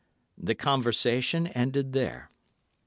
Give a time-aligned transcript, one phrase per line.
[0.35, 2.29] The conversation ended here.